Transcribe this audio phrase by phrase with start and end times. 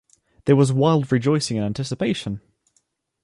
[0.45, 2.41] There was wild rejoicing and anticipation.